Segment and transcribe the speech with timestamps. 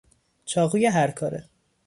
[0.45, 1.49] چاقوی هر کاره